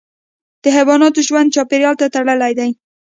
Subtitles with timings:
[0.63, 2.69] د حیواناتو ژوند چاپیریال ته تړلی دی.